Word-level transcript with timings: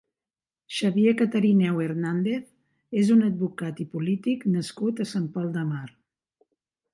Xavier 0.75 1.11
Catarineu 1.19 1.81
Hernàndez 1.83 2.47
és 3.03 3.11
un 3.17 3.21
advocat 3.29 3.83
i 3.85 3.89
polític 3.93 4.47
nascut 4.57 5.03
a 5.05 5.09
Sant 5.13 5.29
Pol 5.37 5.55
de 5.61 5.67
Mar. 5.75 5.85